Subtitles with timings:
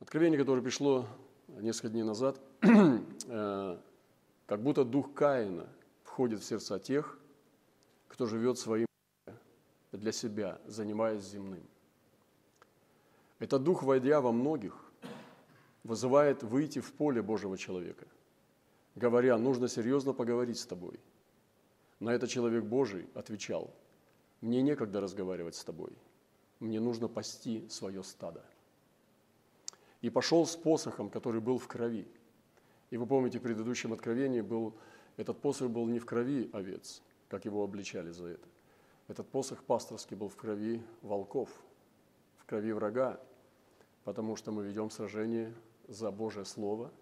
[0.00, 1.06] Откровение, которое пришло
[1.48, 3.78] несколько дней назад, э,
[4.46, 5.68] как будто дух Каина
[6.04, 7.18] входит в сердца тех,
[8.06, 8.86] кто живет своим
[9.90, 11.62] для себя, занимаясь земным.
[13.40, 14.76] Этот дух, войдя во многих,
[15.82, 18.06] вызывает выйти в поле Божьего человека,
[18.94, 21.00] говоря, нужно серьезно поговорить с тобой.
[21.98, 23.74] На это человек Божий отвечал,
[24.40, 25.92] мне некогда разговаривать с тобой,
[26.60, 28.44] мне нужно пасти свое стадо.
[30.00, 32.06] И пошел с посохом, который был в крови.
[32.90, 34.74] И вы помните, в предыдущем откровении был,
[35.16, 38.48] этот посох был не в крови овец, как его обличали за это.
[39.08, 41.48] Этот посох пасторский был в крови волков,
[42.36, 43.20] в крови врага,
[44.04, 45.52] потому что мы ведем сражение
[45.88, 46.92] за Божье Слово,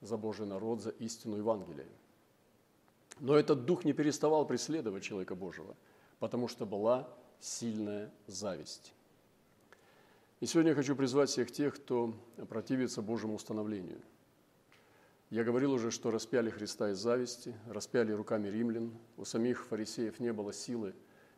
[0.00, 1.88] за Божий народ, за истину Евангелия.
[3.20, 5.76] Но этот дух не переставал преследовать человека Божьего,
[6.20, 7.08] потому что была
[7.40, 8.94] сильная зависть.
[10.40, 12.14] И сегодня я хочу призвать всех тех, кто
[12.48, 14.00] противится Божьему установлению.
[15.30, 18.96] Я говорил уже, что распяли Христа из зависти, распяли руками римлян.
[19.16, 20.94] У самих фарисеев не было силы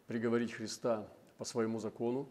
[0.06, 2.28] приговорить Христа по своему закону.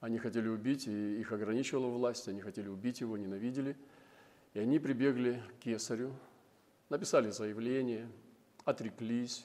[0.00, 3.76] Они хотели убить, и их ограничивала власть, они хотели убить его, ненавидели.
[4.54, 6.14] И они прибегли к кесарю,
[6.88, 8.08] написали заявление,
[8.64, 9.44] отреклись,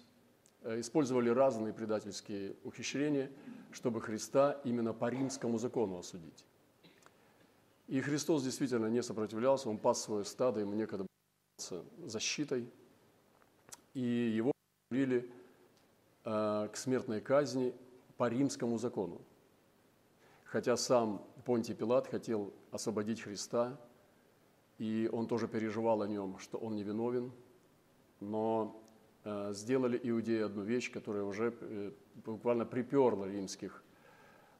[0.79, 3.31] использовали разные предательские ухищрения,
[3.71, 6.45] чтобы Христа именно по римскому закону осудить.
[7.87, 12.69] И Христос действительно не сопротивлялся, он пас свое стадо, ему некогда было защитой,
[13.93, 14.51] и его
[14.89, 15.31] привели
[16.29, 17.73] Э, к смертной казни
[18.17, 19.21] по римскому закону.
[20.43, 23.79] Хотя сам Понтий Пилат хотел освободить Христа,
[24.77, 27.31] и он тоже переживал о нем, что он невиновен,
[28.19, 28.86] но э,
[29.53, 31.91] сделали иудеи одну вещь, которая уже э,
[32.25, 33.83] буквально приперла римских,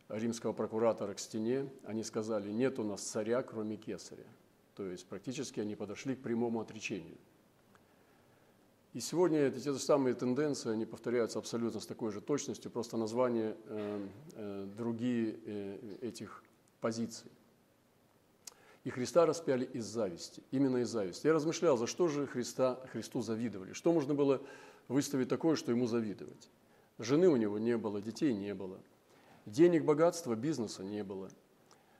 [0.09, 1.69] римского прокуратора к стене.
[1.85, 4.27] Они сказали, нет у нас царя, кроме кесаря.
[4.75, 7.17] То есть практически они подошли к прямому отречению–
[8.97, 12.97] и сегодня эти те же самые тенденции, они повторяются абсолютно с такой же точностью, просто
[12.97, 16.44] названия э, э, другие э, этих
[16.81, 17.29] позиций.
[18.88, 21.28] И Христа распяли из зависти, именно из зависти.
[21.28, 24.42] Я размышлял, за что же Христа, Христу завидовали, что можно было
[24.88, 26.50] выставить такое, что ему завидовать.
[26.98, 28.80] Жены у него не было, детей не было,
[29.46, 31.30] денег, богатства, бизнеса не было.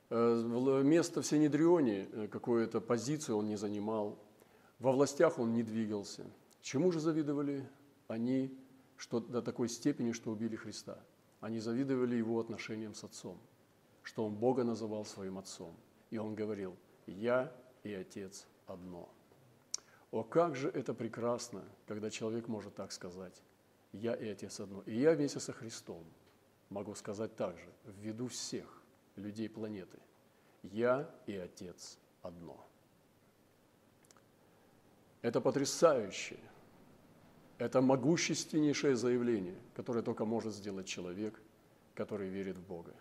[0.08, 4.18] Э, место в Синедрионе, э, какую-то позицию он не занимал,
[4.78, 6.24] во властях он не двигался–
[6.68, 7.66] Чему же завидовали
[8.08, 8.54] они
[8.96, 10.98] что, до такой степени, что убили Христа?
[11.40, 13.38] Они завидовали его отношениям с Отцом,
[14.02, 15.74] что он Бога называл своим Отцом.
[16.10, 16.76] И он говорил,
[17.06, 17.52] «Я
[17.82, 19.08] и Отец одно».
[20.10, 23.42] О, как же это прекрасно, когда человек может так сказать,
[23.92, 24.82] «Я и Отец одно».
[24.86, 26.04] И я вместе со Христом
[26.70, 28.82] могу сказать так же, в виду всех
[29.16, 29.98] людей планеты,
[30.62, 32.64] «Я и Отец одно».
[35.20, 36.38] Это потрясающе.
[37.58, 41.40] Это могущественнейшее заявление, которое только может сделать человек,
[41.94, 42.94] который верит в Бога.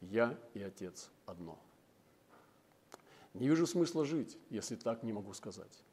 [0.00, 1.58] Я и Отец одно.
[3.38, 5.84] Не вижу смысла жить, если так не могу сказать.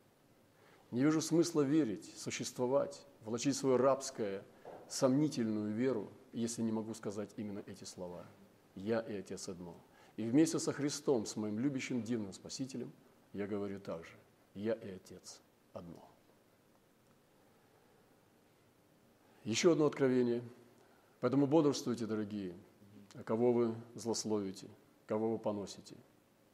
[0.89, 4.43] Не вижу смысла верить, существовать, влачить свою рабское,
[4.89, 8.25] сомнительную веру, если не могу сказать именно эти слова.
[8.73, 9.75] Я и Отец одно.
[10.17, 12.91] И вместе со Христом, с моим любящим дивным Спасителем,
[13.31, 14.11] я говорю также,
[14.55, 15.39] я и Отец
[15.73, 16.03] одно.
[19.43, 20.41] Еще одно откровение.
[21.19, 22.55] Поэтому бодрствуйте, дорогие,
[23.23, 24.67] кого вы злословите,
[25.05, 25.95] кого вы поносите,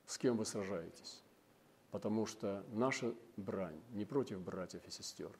[0.05, 1.21] с кем вы сражаетесь.
[1.91, 5.31] Потому что наша брань не против братьев и сестер,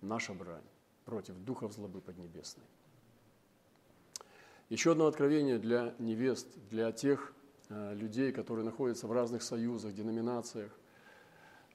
[0.00, 0.64] наша брань
[1.04, 2.66] против духов злобы поднебесной.
[4.68, 7.34] Еще одно откровение для невест, для тех
[7.68, 10.72] э, людей, которые находятся в разных союзах, деноминациях,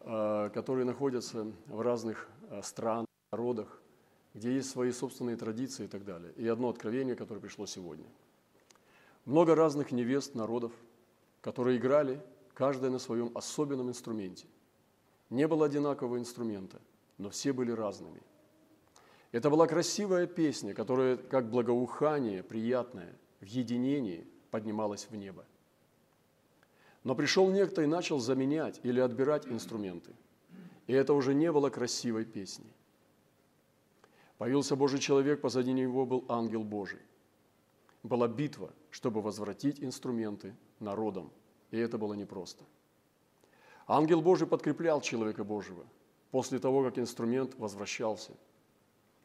[0.02, 3.82] Э, которые находятся в разных э, странах, народах,
[4.34, 6.32] где есть свои собственные традиции и так далее.
[6.38, 8.06] И одно откровение, которое пришло сегодня.
[9.26, 10.72] Много разных невест, народов,
[11.42, 12.22] которые играли,
[12.54, 14.48] каждая на своем особенном инструменте.
[15.30, 16.82] Не было одинакового инструмента,
[17.18, 18.22] но все были разными.
[19.32, 25.46] Это была красивая песня, которая, как благоухание, приятное, в единении поднималась в небо–
[27.04, 30.14] но пришел некто и начал заменять или отбирать инструменты.
[30.88, 32.72] И это уже не было красивой песней.
[34.38, 37.00] Появился Божий человек, позади него был ангел Божий.
[38.04, 41.32] Была битва, чтобы возвратить инструменты народам,
[41.72, 42.64] и это было непросто.
[43.88, 45.86] Ангел Божий подкреплял человека Божьего
[46.32, 48.34] после того, как инструмент возвращался.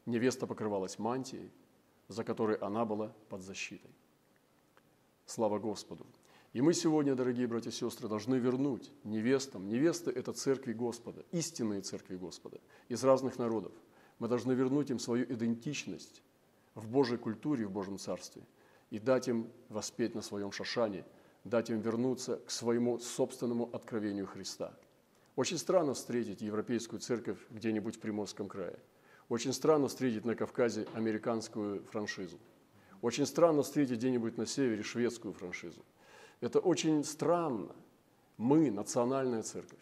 [0.07, 1.51] Невеста покрывалась мантией,
[2.09, 3.91] за которой она была под защитой.
[5.27, 6.07] Слава Господу!
[6.53, 9.69] И мы сегодня, дорогие братья и сестры, должны вернуть невестам.
[9.69, 13.73] Невесты– это церкви Господа, истинные церкви Господа, из разных народов.
[14.21, 16.23] Мы должны вернуть им свою идентичность
[16.75, 18.43] в Божьей культуре, в Божьем Царстве
[18.91, 21.05] и дать им воспеть на своем шашане,
[21.45, 24.75] дать им вернуться к своему собственному откровению Христа.
[25.37, 28.79] Очень странно встретить европейскую церковь где-нибудь в Приморском крае.
[29.29, 32.39] Очень странно встретить на Кавказе американскую франшизу.
[33.03, 35.83] Очень странно встретить где-нибудь на севере шведскую франшизу.
[36.41, 37.75] Это очень странно.
[38.37, 39.79] Мы– национальная церковь.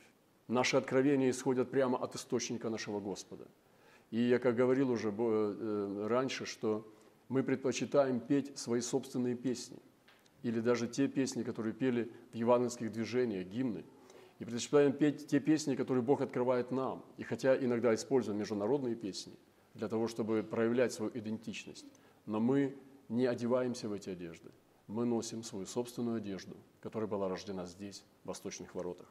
[0.48, 3.46] Наши откровения исходят прямо от источника нашего Господа.
[4.10, 6.86] И я, как говорил уже э, раньше, что
[7.28, 9.78] мы предпочитаем петь свои собственные песни
[10.42, 13.84] или даже те песни, которые пели в евангельских движениях, гимны.
[14.38, 17.04] И предпочитаем петь те песни, которые Бог открывает нам.
[17.16, 19.34] И хотя иногда используем международные песни
[19.74, 21.86] для того, чтобы проявлять свою идентичность,
[22.26, 22.76] но мы
[23.08, 24.50] не одеваемся в эти одежды–
[24.92, 29.08] мы носим свою собственную одежду, которая была рождена здесь, в восточных воротах.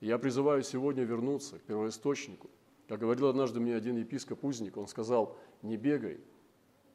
[0.00, 2.48] И я призываю сегодня вернуться к первоисточнику.
[2.88, 6.20] Как говорил однажды мне один епископ Узник, он сказал, не бегай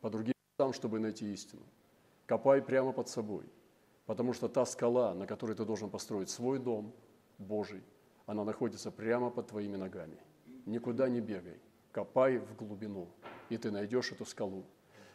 [0.01, 1.61] по другим местам, чтобы найти истину.
[2.25, 3.43] Копай прямо под собой,
[4.05, 6.93] потому что та скала, на которой ты должен построить свой дом
[7.37, 7.83] Божий,
[8.25, 10.17] она находится прямо под твоими ногами.
[10.65, 11.59] Никуда не бегай,
[11.91, 13.09] копай в глубину,
[13.49, 14.65] и ты найдешь эту скалу.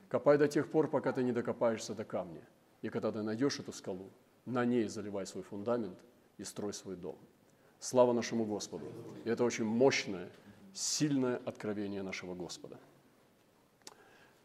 [0.08, 2.42] Копай до тех пор, пока ты не докопаешься до камня–
[2.82, 4.10] и когда ты найдешь эту скалу,
[4.46, 5.98] на ней заливай свой фундамент
[6.38, 7.18] и строй свой дом.
[7.80, 8.86] Слава нашему Господу!
[9.24, 10.30] И это очень мощное,
[10.72, 12.78] сильное откровение нашего Господа.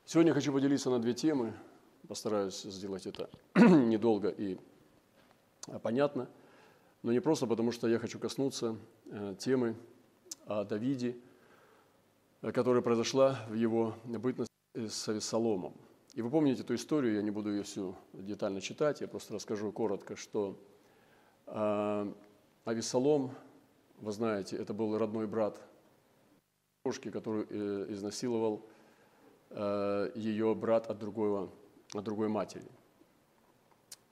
[0.05, 1.53] Сегодня хочу поделиться на две темы.
[2.07, 4.57] Постараюсь сделать это недолго и
[5.81, 6.29] понятно.
[7.01, 9.75] Но не просто потому, что я хочу коснуться э, темы
[10.45, 11.17] о Давиде,
[12.41, 15.73] э, которая произошла в его бытности с Авесоломом–
[16.13, 19.71] и вы помните эту историю, я не буду ее всю детально читать, я просто расскажу
[19.71, 20.59] коротко, что
[21.47, 22.13] э,
[22.65, 23.31] Авесолом,
[23.97, 25.59] вы знаете, это был родной брат
[26.85, 28.63] девушки, который э, изнасиловал
[29.49, 31.49] э, ее брат от, другого,
[32.01, 32.67] другой матери.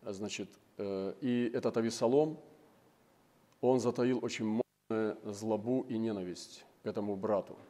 [0.01, 2.39] Значит, э, и этот Авесолом,
[3.61, 7.57] он затаил очень мощную злобу и ненависть к этому брату–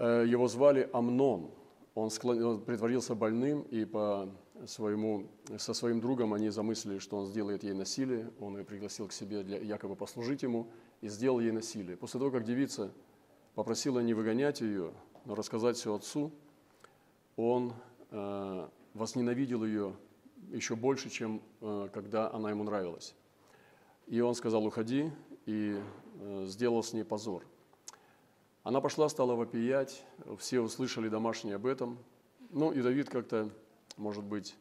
[0.00, 1.50] Э, его звали Амнон.
[1.94, 2.42] Он, склон...
[2.42, 4.30] он притворился больным, и по
[4.66, 5.26] своему...
[5.58, 8.30] со своим другом они замыслили, что он сделает ей насилие.
[8.40, 10.68] Он ее пригласил к себе для якобы послужить ему
[11.02, 11.98] и сделал ей насилие.
[11.98, 12.90] После того, как девица
[13.54, 14.94] попросила не выгонять ее,
[15.26, 16.32] но рассказать все отцу,
[17.40, 17.72] он
[18.10, 19.94] э, возненавидел ее
[20.50, 23.14] еще больше, чем э, когда она ему нравилась.
[24.06, 25.10] И он сказал, уходи,
[25.46, 25.80] и
[26.20, 27.44] э, сделал с ней позор–
[28.62, 30.04] она пошла, стала вопиять,
[30.38, 31.98] все услышали домашние об этом.
[32.50, 33.48] Ну и Давид как-то,
[33.96, 34.54] может быть,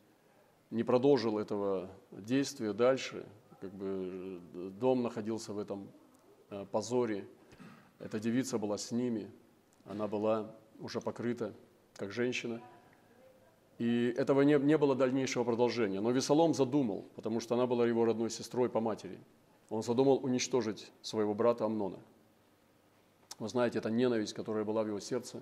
[0.71, 3.25] не продолжил этого действия дальше.
[3.59, 4.39] Как бы
[4.79, 5.91] дом находился в этом
[6.49, 7.27] э, позоре.
[7.99, 9.29] Эта девица была с ними,
[9.83, 11.53] она была уже покрыта
[11.99, 12.61] как женщина.
[13.77, 16.01] И этого не, не было дальнейшего продолжения.
[16.01, 19.19] Но Весолом задумал, потому что она была его родной сестрой по матери.
[19.69, 21.99] Он задумал уничтожить своего брата Амнона–
[23.39, 25.41] вы знаете, эта ненависть, которая была в его сердце,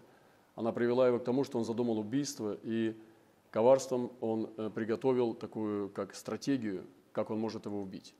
[0.55, 2.95] она привела его к тому, что он задумал убийство, и
[3.49, 8.13] коварством он э, приготовил такую как стратегию, как он может его убить.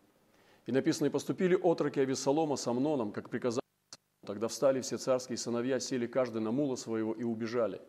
[0.65, 3.61] И написано, и поступили отроки Авесолома с Амноном, как приказал.
[4.25, 7.79] Тогда встали все царские сыновья, сели каждый на мула своего и убежали.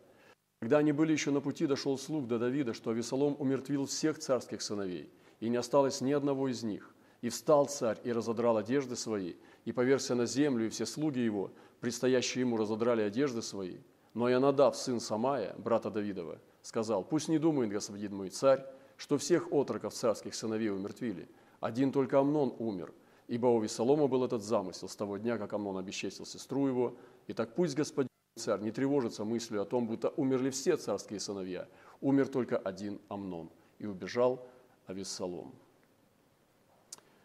[0.59, 4.61] Когда они были еще на пути, дошел слух до Давида, что Авесолом умертвил всех царских
[4.61, 6.93] сыновей, и не осталось ни одного из них.
[7.21, 9.35] И встал царь и разодрал одежды свои,
[9.65, 13.77] и поверся на землю, и все слуги его, предстоящие ему, разодрали одежды свои.
[14.13, 18.65] Но Янадав, сын Самая, брата Давидова, сказал, «Пусть не думает господин мой царь,
[18.97, 21.29] что всех отроков царских сыновей умертвили.
[21.61, 22.93] Один только Амнон умер,
[23.29, 26.97] ибо у Весолома был этот замысел с того дня, как Амнон обесчестил сестру его.
[27.27, 28.08] И так пусть господин
[28.39, 31.67] царь не тревожится мыслью о том, будто умерли все царские сыновья.
[32.01, 34.47] Умер только один Амнон, и убежал
[34.87, 35.53] Авессалом».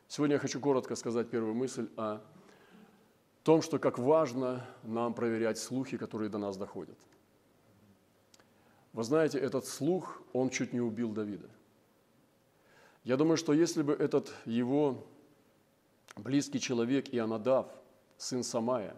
[0.08, 2.20] Сегодня я хочу коротко сказать первую мысль о
[3.42, 6.98] том, что как важно нам проверять слухи, которые до нас доходят.
[8.92, 11.50] Вы знаете, этот слух, он чуть не убил Давида.
[13.02, 15.04] Я думаю, что если бы этот его
[16.16, 17.66] близкий человек Ионадав,
[18.16, 18.96] сын Самая,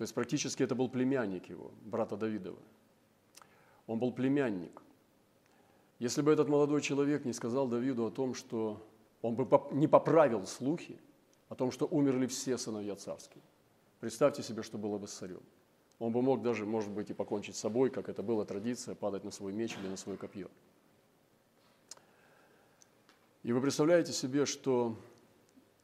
[0.00, 2.58] то есть практически это был племянник его, брата Давидова,
[3.86, 4.80] он был племянник.
[5.98, 8.82] Если бы этот молодой человек не сказал Давиду о том, что
[9.20, 10.98] он бы не поправил слухи,
[11.50, 13.42] о том, что умерли все сыновья царские.
[13.98, 15.42] Представьте себе, что было бы с царем.
[15.98, 19.22] Он бы мог даже, может быть, и покончить с собой, как это была традиция, падать
[19.22, 20.48] на свой меч или на свое копье.
[23.42, 24.96] И вы представляете себе, что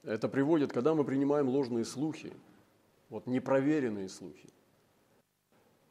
[0.05, 2.33] это приводит, когда мы принимаем ложные слухи,
[3.09, 4.49] вот непроверенные слухи.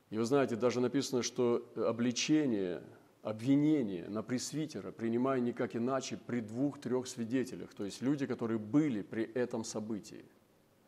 [0.09, 2.83] И вы знаете, даже написано, что обличение,
[3.21, 9.23] обвинение на пресвитера принимая никак иначе при двух-трех свидетелях, то есть люди, которые были при
[9.23, 10.25] этом событии.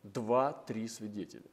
[0.04, 1.50] Два-три свидетеля.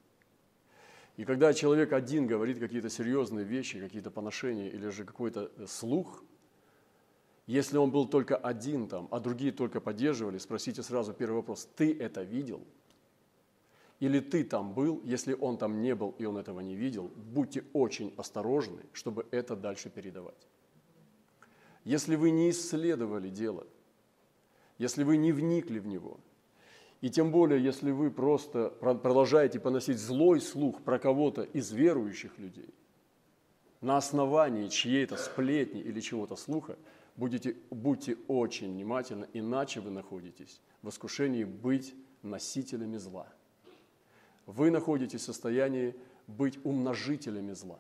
[1.18, 6.24] И когда человек один говорит какие-то серьезные вещи, какие-то поношения или же какой-то слух–
[7.48, 11.96] если он был только один там, а другие только поддерживали, спросите сразу первый вопрос, ты
[11.96, 12.66] это видел?
[14.00, 17.64] Или ты там был, если он там не был и он этого не видел, будьте
[17.74, 20.48] очень осторожны, чтобы это дальше передавать.
[21.86, 23.66] Если вы не исследовали дело,
[24.78, 26.20] если вы не вникли в него,
[27.02, 32.74] и тем более, если вы просто продолжаете поносить злой слух про кого-то из верующих людей,
[33.82, 36.78] на основании чьей-то сплетни или чего-то слуха,
[37.16, 43.28] будете, будьте очень внимательны, иначе вы находитесь в искушении быть носителями зла.
[44.46, 45.96] Вы находитесь в состоянии
[46.28, 47.80] быть умножителями зла.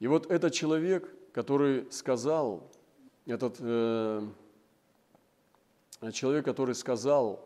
[0.00, 2.70] И вот этот человек, который сказал,
[3.26, 4.22] этот э,
[6.12, 7.44] человек, который сказал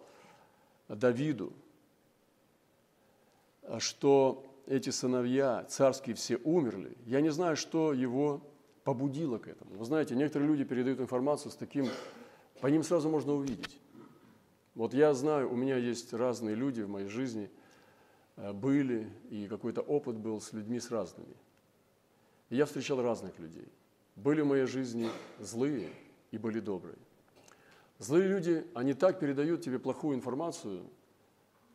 [0.88, 1.52] Давиду,
[3.78, 8.40] что эти сыновья царские все умерли, я не знаю, что его
[8.84, 9.76] побудило к этому.
[9.76, 11.88] Вы знаете, некоторые люди передают информацию с таким,
[12.60, 13.78] по ним сразу можно увидеть.
[14.74, 17.50] Вот я знаю, у меня есть разные люди в моей жизни,
[18.36, 21.34] были, и какой-то опыт был с людьми с разными.
[22.50, 23.68] И я встречал разных людей.
[24.16, 25.90] Были в моей жизни злые
[26.30, 26.98] и были добрые.
[27.98, 30.82] Злые люди, они так передают тебе плохую информацию,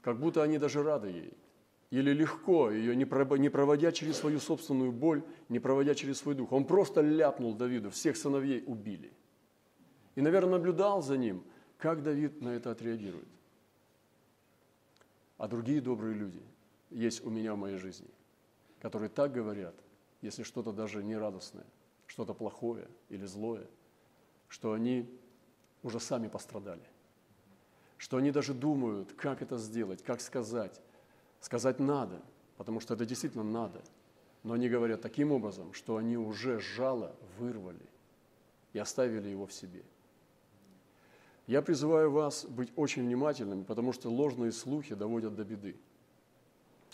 [0.02, 1.34] как будто они даже рады ей–
[1.90, 6.52] или легко ее, не проводя через свою собственную боль, не проводя через свой дух.
[6.52, 9.12] Он просто ляпнул Давиду, всех сыновей убили.
[10.16, 11.44] И, наверное, наблюдал за ним,
[11.78, 13.28] как Давид на это отреагирует.
[15.38, 16.41] А другие добрые люди
[16.89, 18.10] есть у меня в моей жизни,
[18.79, 19.75] которые так говорят,
[20.22, 21.65] если что-то даже нерадостное,
[22.08, 23.67] что-то плохое или злое,
[24.48, 25.10] что они
[25.84, 26.84] уже сами пострадали,
[27.98, 30.82] что они даже думают, как это сделать, как сказать,
[31.39, 32.22] Сказать надо,
[32.58, 33.82] потому что это действительно надо.
[34.44, 37.86] Но они говорят таким образом, что они уже жало вырвали
[38.74, 39.84] и оставили его в себе.
[41.48, 45.75] Я призываю вас быть очень внимательными, потому что ложные слухи доводят до беды.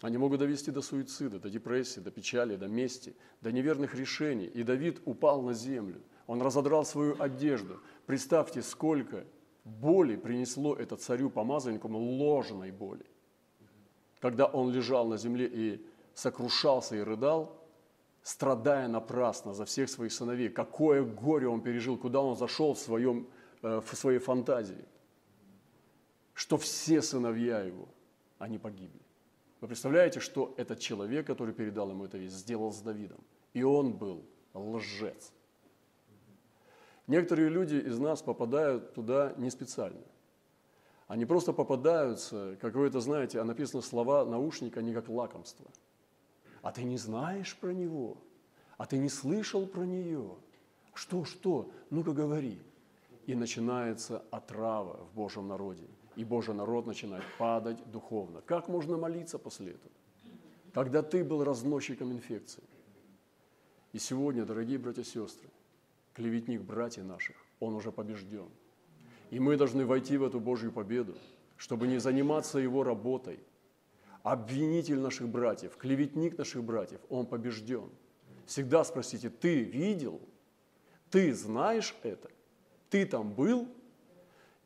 [0.02, 4.46] Они могут довести до суицида, до депрессии, до печали, до мести, до неверных решений.
[4.46, 6.02] И Давид упал на землю.
[6.28, 7.80] Он разодрал свою одежду.
[8.06, 9.26] Представьте, сколько
[9.66, 13.06] боли принесло это царю помазаннику, ложной боли
[14.24, 17.62] когда он лежал на земле и сокрушался и рыдал,
[18.22, 23.28] страдая напрасно за всех своих сыновей, какое горе он пережил, куда он зашел в, своем,
[23.64, 24.86] в своей фантазии,
[26.34, 27.88] что все сыновья его,
[28.38, 29.02] они погибли.
[29.62, 33.24] Вы представляете, что этот человек, который передал ему это весть, сделал с Давидом?
[33.54, 35.32] И он был лжец.
[37.08, 40.04] Некоторые люди из нас попадают туда не специально.
[41.08, 45.70] Они просто попадаются, как вы это знаете, а написано слова наушника не как лакомство.
[46.62, 48.18] А ты не знаешь про него,
[48.78, 50.36] а ты не слышал про нее.
[50.94, 51.72] Что, что?
[51.90, 52.62] Ну-ка говори.
[53.26, 55.88] И начинается отрава в Божьем народе.
[56.16, 58.42] И Божий народ начинает падать духовно.
[58.42, 59.94] Как можно молиться после этого?
[60.74, 62.64] Когда ты был разносчиком инфекции.
[63.94, 65.50] И сегодня, дорогие братья и сестры,
[66.14, 68.50] клеветник братьев наших, он уже побежден–
[69.34, 71.16] и мы должны войти в эту Божью победу,
[71.58, 73.40] чтобы не заниматься его работой.
[74.22, 77.90] Обвинитель наших братьев, клеветник наших братьев, он побежден.
[78.46, 80.22] Всегда спросите, ты видел?
[81.10, 82.30] Ты знаешь это?
[82.94, 83.68] Ты там был?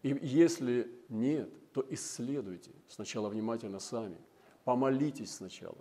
[0.04, 4.18] И если нет, то исследуйте сначала внимательно сами.
[4.66, 5.78] Помолитесь сначала.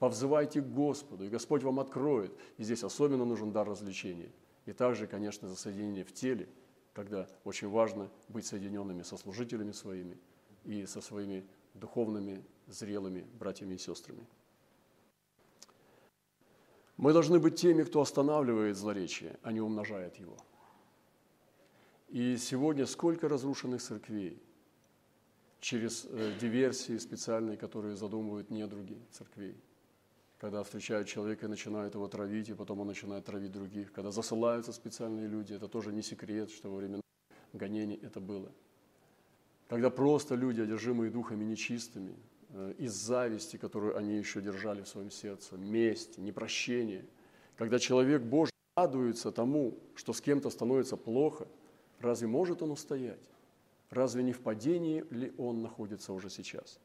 [0.00, 2.32] Повзывайте к Господу, и Господь вам откроет.
[2.58, 4.32] И здесь особенно нужен дар развлечения.
[4.66, 6.48] И также, конечно, за соединение в теле–
[6.94, 10.16] когда очень важно быть соединенными со служителями своими
[10.64, 14.26] и со своими духовными, зрелыми братьями и сестрами.
[16.96, 20.36] Мы должны быть теми, кто останавливает злоречие, а не умножает его.
[22.14, 24.40] И сегодня сколько разрушенных церквей
[25.60, 29.56] через э, диверсии специальные, которые задумывают недруги церквей–
[30.44, 33.92] когда встречают человека и начинают его травить, и потом он начинает травить других.
[33.92, 37.00] Когда засылаются специальные люди, это тоже не секрет, что во время
[37.54, 38.52] гонений это было.
[39.68, 42.14] Когда просто люди, одержимые духами нечистыми,
[42.50, 47.06] э, из зависти, которую они еще держали в своем сердце, месть, непрощение,
[47.56, 51.48] когда человек Божий радуется тому, что с кем-то становится плохо,
[52.04, 53.28] разве может он устоять?
[53.90, 56.78] Разве не в падении ли он находится уже сейчас?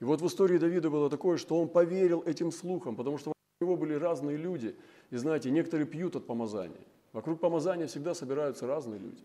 [0.00, 3.64] И вот в истории Давида было такое, что он поверил этим слухам, потому что у
[3.64, 4.76] него были разные люди.
[5.10, 6.84] И знаете, некоторые пьют от помазания.
[7.12, 9.22] Вокруг помазания всегда собираются разные люди.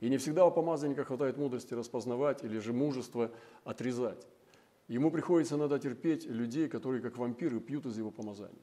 [0.00, 3.30] И не всегда у помазанника хватает мудрости распознавать или же мужества
[3.64, 4.26] отрезать.
[4.88, 8.54] Ему приходится иногда терпеть людей, которые как вампиры пьют из его помазания.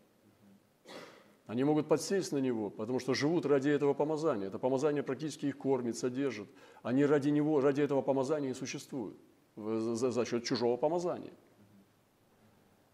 [1.45, 4.47] Они могут подсесть на него, потому что живут ради этого помазания.
[4.47, 6.47] Это помазание практически их кормит, содержит.
[6.83, 9.17] Они ради него, ради этого помазания и существуют
[9.55, 11.33] за, за счет чужого помазания.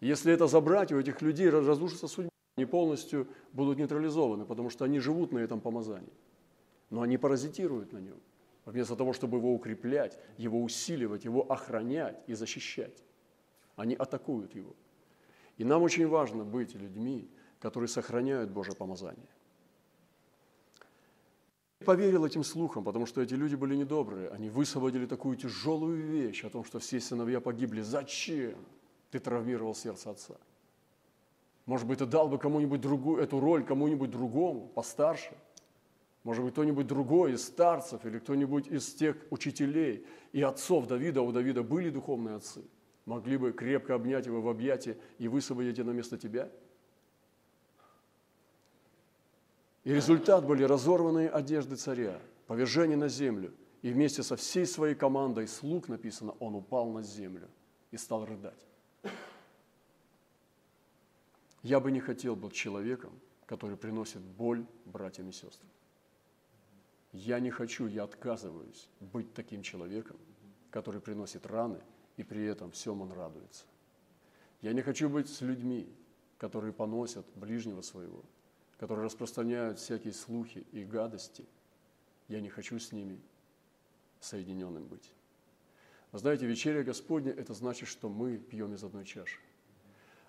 [0.01, 2.31] Если это забрать, у этих людей разрушится судьба.
[2.55, 6.13] Они полностью будут нейтрализованы, потому что они живут на этом помазании.
[6.89, 8.17] Но они паразитируют на нем.
[8.65, 13.03] Вместо того, чтобы его укреплять, его усиливать, его охранять и защищать.
[13.75, 14.75] Они атакуют его.
[15.57, 17.29] И нам очень важно быть людьми,
[17.59, 19.27] которые сохраняют Божье помазание.
[21.81, 24.29] Я поверил этим слухам, потому что эти люди были недобрые.
[24.29, 27.81] Они высвободили такую тяжелую вещь о том, что все сыновья погибли.
[27.81, 28.55] Зачем
[29.11, 30.35] ты травмировал сердце отца?
[31.65, 35.31] Может быть, ты дал бы кому-нибудь другую, эту роль кому-нибудь другому, постарше?
[36.23, 41.31] Может быть, кто-нибудь другой из старцев или кто-нибудь из тех учителей и отцов Давида, у
[41.31, 42.61] Давида были духовные отцы,
[43.05, 46.49] могли бы крепко обнять его в объятии и высвободить на место тебя–
[49.89, 53.51] И результат были разорванные одежды царя, повержение на землю.
[53.81, 57.49] И вместе со всей своей командой слуг, написано, он упал на землю
[57.89, 58.67] и стал рыдать.
[61.63, 65.71] Я бы не хотел быть человеком, который приносит боль братьям и сестрам.
[67.11, 70.17] Я не хочу, я отказываюсь быть таким человеком,
[70.69, 71.81] который приносит раны,
[72.15, 73.65] и при этом всем он радуется.
[74.61, 75.91] Я не хочу быть с людьми,
[76.37, 78.23] которые поносят ближнего своего–
[78.79, 81.45] которые распространяют всякие слухи и гадости,
[82.29, 83.19] я не хочу с ними
[84.21, 85.11] соединенным быть.
[86.11, 89.39] Вы знаете, вечеря Господня– это значит, что мы пьем из одной чаши.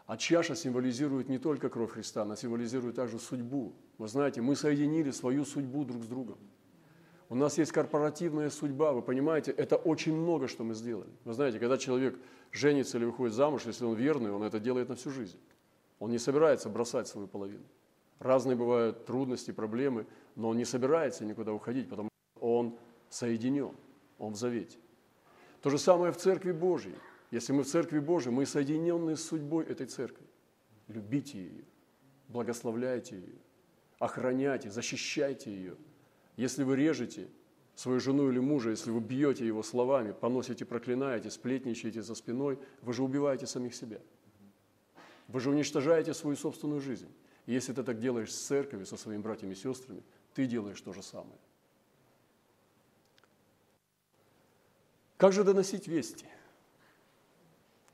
[0.07, 3.73] А чаша символизирует не только кровь Христа, она символизирует также судьбу.
[3.99, 6.39] Вы знаете, мы соединили свою судьбу друг с другом.
[7.29, 11.11] У нас есть корпоративная судьба, вы понимаете, это очень много, что мы сделали.
[11.25, 12.19] Вы знаете, когда человек
[12.51, 15.39] женится или выходит замуж, если он верный, он это делает на всю жизнь.
[16.01, 17.65] Он не собирается бросать свою половину.
[18.21, 20.07] Разные бывают трудности, проблемы,
[20.37, 22.79] но он не собирается никуда уходить, потому что он
[23.09, 23.75] соединен,
[24.19, 24.79] он в завете.
[25.63, 26.95] То же самое в Церкви Божьей.
[27.31, 30.27] Если мы в Церкви Божьей, мы соединены с судьбой этой Церкви.
[30.89, 31.65] Любите ее,
[32.29, 33.39] благословляйте ее,
[33.99, 35.77] охраняйте, защищайте ее.
[36.37, 37.29] Если вы режете
[37.75, 42.93] свою жену или мужа, если вы бьете его словами, поносите, проклинаете, сплетничаете за спиной, вы
[42.93, 44.01] же убиваете самих себя.
[45.29, 47.09] Вы же уничтожаете свою собственную жизнь.
[47.51, 51.03] Если ты так делаешь с церковью, со своими братьями и сестрами, ты делаешь то же
[51.03, 51.37] самое.
[55.17, 56.27] Как же доносить вести?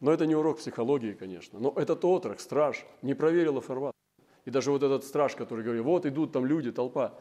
[0.00, 1.58] Но это не урок психологии, конечно.
[1.58, 3.98] Но этот отрок, страж, не проверил информацию.
[4.44, 7.14] И даже вот этот страж, который говорил, вот идут там люди, толпа.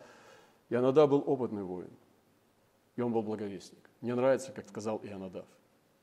[0.69, 1.91] Ионадав был опытный воин.
[2.97, 3.89] И он был благовестник.
[4.01, 5.45] Мне нравится, как сказал Ионадав.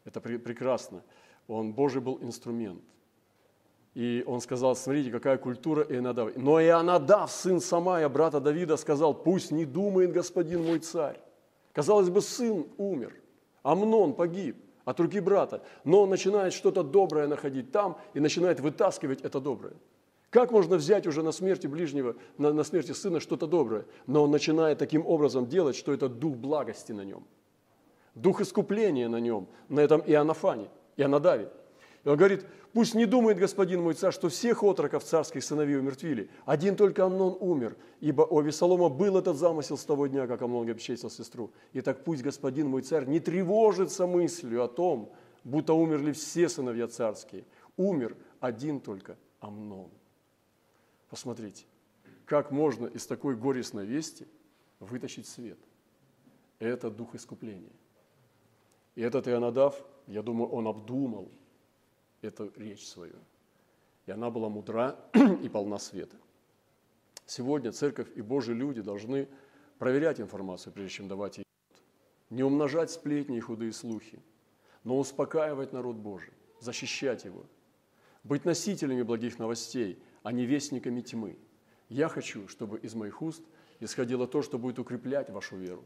[0.04, 1.02] Это прекрасно.
[1.46, 2.82] Он Божий был инструмент.
[3.94, 6.32] И он сказал, смотрите, какая культура Ионадава.
[6.36, 11.20] Но Ионадав, сын Самая, брата Давида, сказал, пусть не думает господин мой царь.
[11.72, 13.14] Казалось бы, сын умер,
[13.62, 19.20] Амнон погиб от руки брата, но он начинает что-то доброе находить там и начинает вытаскивать
[19.22, 19.74] это доброе.
[20.30, 23.84] Как можно взять уже на смерти ближнего, на, на смерти сына что-то доброе?
[24.06, 27.24] Но он начинает таким образом делать, что это дух благости на нем,
[28.14, 31.50] дух искупления на нем, на этом Ионафане, Ионадаве.
[32.04, 36.30] И он говорит, пусть не думает господин мой царь, что всех отроков царских сыновей умертвили.
[36.44, 40.68] Один только Амнон умер, ибо у Весолома был этот замысел с того дня, как Амнон
[40.68, 41.52] обчестил сестру.
[41.72, 45.12] И так пусть господин мой царь не тревожится мыслью о том,
[45.44, 47.44] будто умерли все сыновья царские.
[47.76, 49.90] Умер один только Амнон.
[51.08, 51.66] Посмотрите,
[52.26, 54.26] как можно из такой горестной вести
[54.80, 55.58] вытащить свет.
[56.58, 57.72] Это дух искупления.
[58.96, 61.30] И этот Ионадав, я думаю, он обдумал–
[62.22, 63.16] эту речь свою.
[64.06, 64.96] И она была мудра
[65.42, 66.16] и полна света.
[67.26, 69.28] Сегодня церковь и Божьи люди должны
[69.78, 71.44] проверять информацию, прежде чем давать ее.
[72.30, 74.18] Не умножать сплетни и худые слухи,
[74.84, 77.46] но успокаивать народ Божий, защищать его,
[78.24, 81.36] быть носителями благих новостей, а не вестниками тьмы.
[81.88, 83.42] Я хочу, чтобы из моих уст
[83.80, 85.84] исходило то, что будет укреплять вашу веру,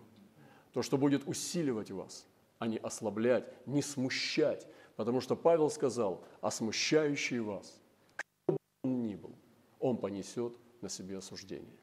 [0.72, 2.26] то, что будет усиливать вас,
[2.58, 7.78] а не ослаблять, не смущать, Потому что Павел сказал, а смущающий вас,
[8.16, 9.34] кто бы он ни был,
[9.78, 11.78] он понесет на себе осуждение.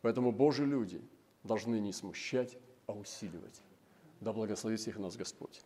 [0.00, 1.02] Поэтому Божьи люди
[1.42, 3.60] должны не смущать, а усиливать.
[4.20, 5.60] Да благословит всех нас Господь.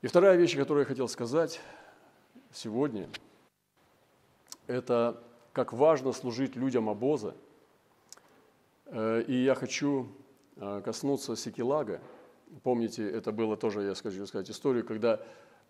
[0.00, 1.60] И вторая вещь, которую я хотел сказать
[2.52, 3.08] сегодня,
[4.66, 5.22] это
[5.52, 7.34] как важно служить людям обоза.
[8.86, 10.08] Э, и я хочу
[10.56, 12.00] э, коснуться Секелага.
[12.62, 15.20] Помните, это было тоже, я скажу сказать, историю, когда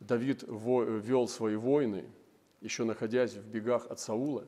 [0.00, 2.04] Давид вел свои войны,
[2.60, 4.46] еще находясь в бегах от Саула.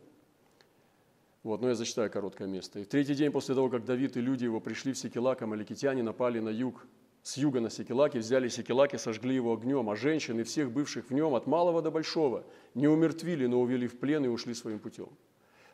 [1.43, 2.81] Вот, но я зачитаю короткое место.
[2.81, 6.03] И в третий день после того, как Давид и люди его пришли в Секелак, амаликитяне
[6.03, 6.87] напали на юг
[7.23, 11.11] с юга на Секелаке, взяли Секелак и сожгли его огнем, а женщин и всех бывших
[11.11, 14.79] в нем, от малого до большого, не умертвили, но увели в плен и ушли своим
[14.79, 15.09] путем.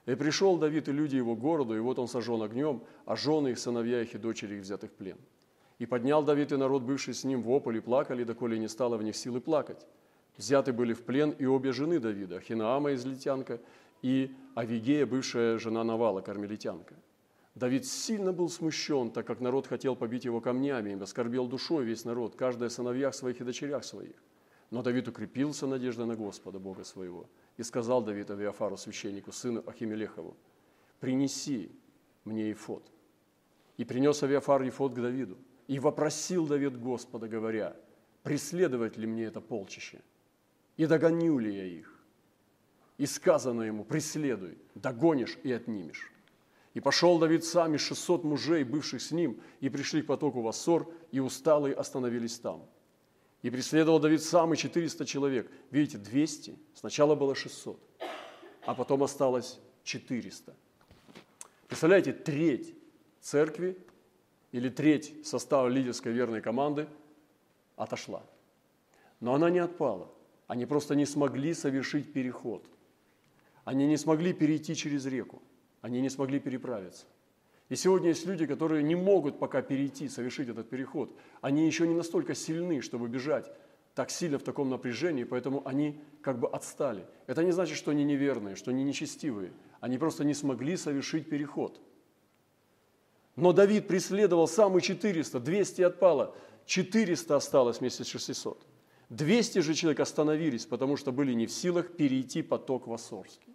[0.07, 3.49] И пришел Давид и люди его к городу, и вот он сожжен огнем, а жены
[3.49, 5.19] их, сыновья их и дочери их взятых в плен.
[5.79, 9.03] И поднял Давид и народ, бывший с ним, вопль и плакали, доколе не стало в
[9.03, 9.87] них силы плакать.
[10.37, 13.61] Взяты были в плен и обе жены Давида, Хинаама излитянка
[14.03, 16.95] и Авигея, бывшая жена Навала, кармелитянка.
[17.55, 22.05] Давид сильно был смущен, так как народ хотел побить его камнями, и оскорбил душой весь
[22.05, 24.15] народ, каждая сыновьях своих и дочерях своих.
[24.71, 27.27] Но Давид укрепился надеждой на Господа, Бога своего.
[27.57, 30.37] И сказал Давид Авиафару, священнику, сыну Ахимелехову,
[31.01, 31.71] «Принеси
[32.25, 32.85] мне Ефот».
[33.79, 35.39] И принес Авиафар Ефот к Давиду.
[35.67, 37.77] И вопросил Давид Господа, говоря,
[38.23, 40.01] «Преследовать ли мне это полчище?
[40.77, 41.93] И догоню ли я их?»
[42.99, 46.13] И сказано ему, «Преследуй, догонишь и отнимешь».
[46.75, 50.87] И пошел Давид сам и 600 мужей, бывших с ним, и пришли к потоку Вассор,
[51.11, 52.69] и усталые остановились там.
[53.41, 55.51] И преследовал Давид сам и 400 человек.
[55.71, 57.81] Видите, 200, сначала было 600,
[58.67, 60.55] а потом осталось 400.
[61.67, 62.75] Представляете, треть
[63.21, 63.79] церкви
[64.53, 66.87] или треть состава лидерской верной команды
[67.77, 68.23] отошла.
[69.21, 70.09] Но она не отпала.
[70.47, 72.65] Они просто не смогли совершить переход.
[73.65, 75.43] Они не смогли перейти через реку
[75.87, 77.07] они не смогли переправиться.
[77.69, 81.17] И сегодня есть люди, которые не могут пока перейти, совершить этот переход.
[81.41, 83.51] Они еще не настолько сильны, чтобы бежать
[83.95, 87.07] так сильно в таком напряжении, поэтому они как бы отстали.
[87.27, 89.53] Это не значит, что они неверные, что они нечестивые.
[89.81, 91.81] Они просто не смогли совершить переход.
[93.37, 98.67] Но Давид преследовал самые 400, 200 отпало, 400 осталось вместе с 600.
[99.11, 103.55] 200 же человек остановились, потому что были не в силах перейти поток Вассорский.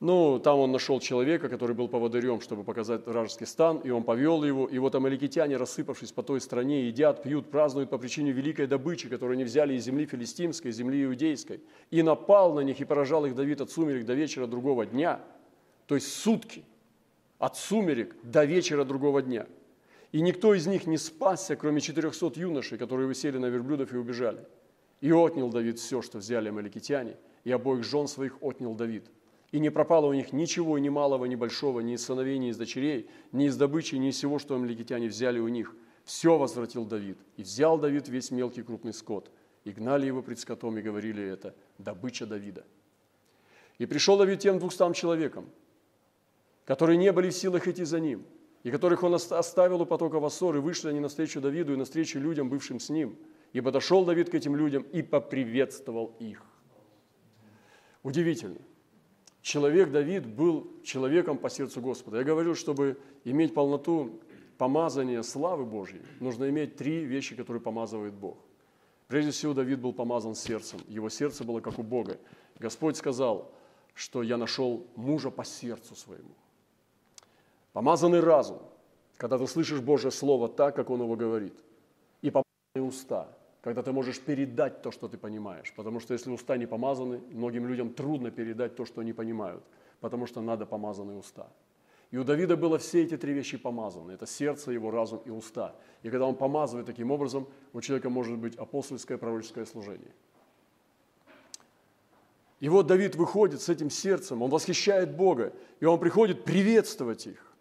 [0.00, 4.42] Ну, там он нашел человека, который был поводырем, чтобы показать вражеский стан, и он повел
[4.44, 4.66] его.
[4.66, 9.36] И вот амаликитяне, рассыпавшись по той стране, едят, пьют, празднуют по причине великой добычи, которую
[9.36, 11.62] они взяли из земли филистимской, из земли иудейской.
[11.90, 15.20] И напал на них и поражал их Давид от сумерек до вечера другого дня,
[15.86, 16.64] то есть сутки,
[17.38, 19.46] от сумерек до вечера другого дня.
[20.12, 24.46] И никто из них не спасся, кроме 400 юношей, которые высели на верблюдов и убежали.
[25.00, 29.10] И отнял Давид все, что взяли амаликитяне, и обоих жен своих отнял Давид–
[29.54, 32.56] и не пропало у них ничего, ни малого, ни большого, ни из сыновей, ни из
[32.56, 35.76] дочерей, ни из добычи, ни из всего, что амликитяне взяли у них.
[36.04, 37.18] Все возвратил Давид.
[37.36, 39.30] И взял Давид весь мелкий крупный скот.
[39.62, 42.64] И гнали его пред скотом, и говорили это, добыча Давида.
[43.78, 45.48] И пришел Давид тем двухстам человекам,
[46.64, 48.24] которые не были в силах идти за ним,
[48.62, 52.48] и которых он оставил у потока Вассор, и вышли они навстречу Давиду и навстречу людям,
[52.48, 53.16] бывшим с ним.
[53.52, 56.42] И подошел Давид к этим людям и поприветствовал их.
[58.02, 58.58] Удивительно
[59.42, 62.18] человек Давид был человеком по сердцу Господа.
[62.18, 64.20] Я говорю, чтобы иметь полноту
[64.56, 68.38] помазания славы Божьей, нужно иметь три вещи, которые помазывает Бог.
[69.06, 70.80] Прежде всего, Давид был помазан сердцем.
[70.88, 72.18] Его сердце было как у Бога.
[72.58, 73.52] Господь сказал,
[73.92, 76.34] что я нашел мужа по сердцу своему.
[77.74, 78.62] Помазанный разум,
[79.18, 81.54] когда ты слышишь Божье Слово так, как Он его говорит.
[82.22, 83.28] И помазанные уста–
[83.64, 85.72] когда ты можешь передать то, что ты понимаешь.
[85.74, 89.64] Потому что если уста не помазаны, многим людям трудно передать то, что они понимают,
[90.00, 91.48] потому что надо помазанные уста.
[92.10, 94.12] И у Давида было все эти три вещи помазаны.
[94.12, 95.74] Это сердце, его разум и уста.
[96.02, 100.12] И когда он помазывает таким образом, у человека может быть апостольское пророческое служение.
[102.60, 107.53] И вот Давид выходит с этим сердцем, он восхищает Бога, и он приходит приветствовать их.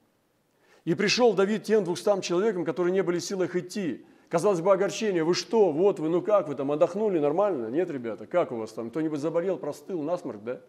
[0.85, 5.23] И пришел Давид тем двухстам человекам, которые не были в силах идти, Казалось бы, огорчение,
[5.23, 7.67] вы что, вот вы, ну как вы там, отдохнули нормально?
[7.67, 10.59] Нет, ребята, как у вас там, кто-нибудь заболел, простыл, насморк, да?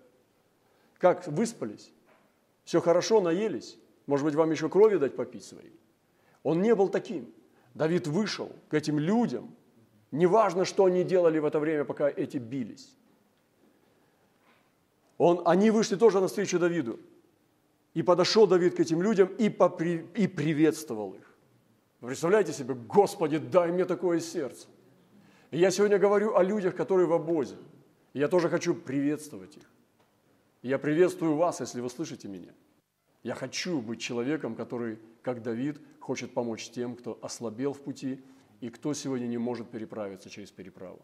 [0.98, 1.90] Как, выспались?
[2.64, 3.78] Все хорошо, наелись?
[4.04, 5.72] Может быть, вам еще крови дать попить своей?
[6.42, 7.32] Он не был таким.
[7.72, 9.54] Давид вышел к этим людям,
[10.10, 12.94] неважно, что они делали в это время, пока эти бились.
[15.16, 17.00] Он, они вышли тоже навстречу Давиду.
[17.94, 21.34] И подошел Давид к этим людям и, попри, и приветствовал их.
[22.00, 24.66] Представляете себе, Господи, дай мне такое сердце.
[25.50, 27.56] И я сегодня говорю о людях, которые в обозе.
[28.12, 29.62] И я тоже хочу приветствовать их.
[30.62, 32.52] И я приветствую вас, если вы слышите меня.
[33.22, 38.20] Я хочу быть человеком, который, как Давид, хочет помочь тем, кто ослабел в пути
[38.60, 41.00] и кто сегодня не может переправиться через переправу.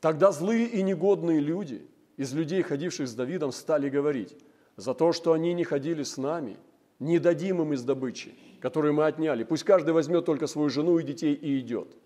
[0.00, 4.36] Тогда злые и негодные люди из людей, ходивших с Давидом, стали говорить,
[4.76, 6.58] за то, что они не ходили с нами,
[6.98, 9.44] не дадим им из добычи, которую мы отняли.
[9.44, 11.96] Пусть каждый возьмет только свою жену и детей и идет.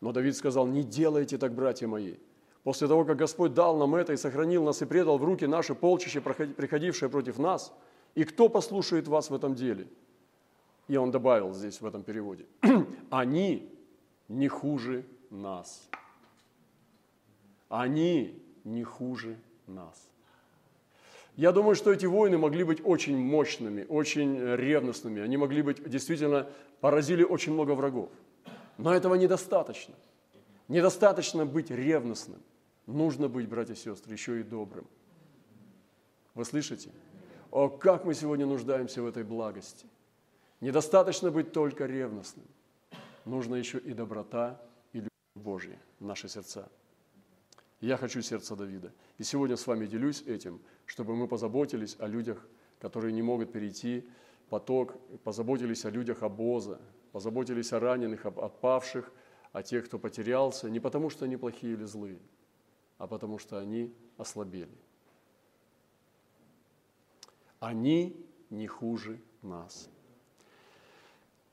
[0.00, 2.16] Но Давид сказал, не делайте так, братья мои.
[2.62, 5.74] После того, как Господь дал нам это и сохранил нас и предал в руки наши
[5.74, 7.72] полчища, приходившие против нас,
[8.14, 9.88] и кто послушает вас в этом деле?
[10.88, 12.46] И он добавил здесь в этом переводе,
[13.10, 13.72] они
[14.28, 15.88] не хуже нас.
[17.68, 20.10] Они не хуже нас.
[21.38, 25.22] Я думаю, что эти войны могли быть очень мощными, очень ревностными.
[25.22, 26.48] Они могли быть, действительно,
[26.80, 28.10] поразили очень много врагов.
[28.76, 29.94] Но этого недостаточно.
[30.66, 32.40] Недостаточно быть ревностным.
[32.86, 34.88] Нужно быть, братья и сестры, еще и добрым.
[36.34, 36.90] Вы слышите?
[37.52, 39.86] О, как мы сегодня нуждаемся в этой благости.
[40.60, 42.46] Недостаточно быть только ревностным.
[43.24, 44.60] Нужно еще и доброта
[44.92, 46.68] и любовь Божья в наши сердца.
[47.80, 48.92] Я хочу сердца Давида.
[49.18, 52.44] И сегодня с вами делюсь этим, чтобы мы позаботились о людях,
[52.80, 54.08] которые не могут перейти
[54.48, 56.80] поток, позаботились о людях обоза,
[57.12, 59.12] позаботились о раненых, об отпавших,
[59.52, 62.18] о тех, кто потерялся, не потому что они плохие или злые,
[62.98, 64.76] а потому что они ослабели.
[67.60, 68.16] Они
[68.50, 69.88] не хуже нас.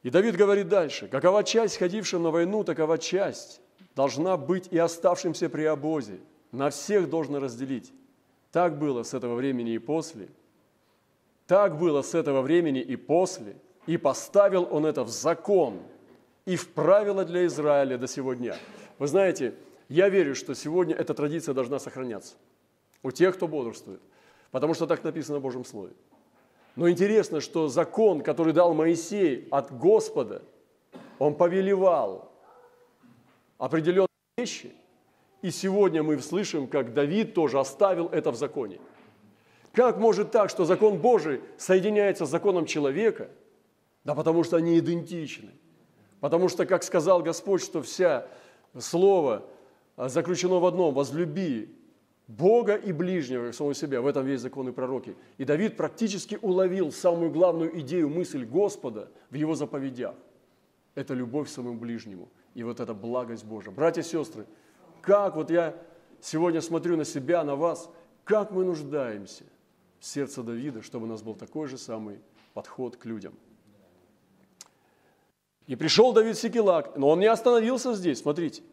[0.01, 3.61] И Давид говорит дальше, какова часть ходившим на войну, такова часть
[3.95, 6.19] должна быть и оставшимся при обозе.
[6.51, 7.93] На всех должно разделить.
[8.51, 10.29] Так было с этого времени и после.
[11.47, 13.55] Так было с этого времени и после.
[13.87, 15.79] И поставил он это в закон
[16.45, 18.55] и в правила для Израиля до сего дня.
[18.99, 19.55] Вы знаете,
[19.89, 22.35] я верю, что сегодня эта традиция должна сохраняться
[23.03, 24.01] у тех, кто бодрствует,
[24.51, 25.93] потому что так написано в Божьем Слове.
[26.75, 30.41] Но интересно, что закон, который дал Моисей от Господа,
[31.19, 32.31] он повелевал
[33.57, 34.73] определенные вещи.
[35.41, 38.79] И сегодня мы слышим, как Давид тоже оставил это в законе.
[39.73, 43.29] Как может так, что закон Божий соединяется с законом человека?
[44.03, 45.51] Да потому что они идентичны.
[46.19, 48.27] Потому что, как сказал Господь, что вся
[48.77, 49.45] слово
[49.97, 51.75] заключено в одном– возлюби
[52.27, 54.01] Бога и ближнего, как самого себя.
[54.01, 55.15] В этом весь закон и пророки.
[55.37, 60.15] И Давид практически уловил самую главную идею, мысль Господа в его заповедях.
[60.95, 63.71] Это любовь к своему ближнему и вот эта благость Божия.
[63.71, 64.47] Братья и сестры,
[65.01, 65.75] как вот я
[66.21, 67.89] сегодня смотрю на себя, на вас,
[68.23, 69.43] как мы нуждаемся
[69.99, 72.19] в сердце Давида, чтобы у нас был такой же самый
[72.53, 73.33] подход к людям.
[75.67, 78.63] И пришел Давид в Секелак, но он не остановился здесь, смотрите.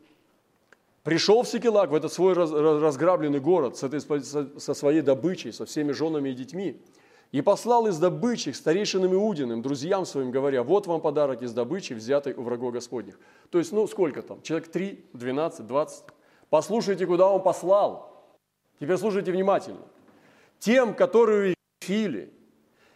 [1.03, 6.35] Пришел в Секелак, в этот свой разграбленный город со своей добычей, со всеми женами и
[6.35, 6.81] детьми–
[7.33, 11.95] и послал из добычи к старейшинам Иудиным, друзьям своим, говоря, вот вам подарок из добычи,
[11.95, 13.19] взятой у врагов Господних.
[13.51, 14.43] То есть, ну, сколько там?
[14.43, 16.05] Человек 3, 12, 20.
[16.51, 18.27] Послушайте, куда он послал.
[18.79, 19.81] Теперь слушайте внимательно.
[20.59, 22.31] Тем, которые в Филе,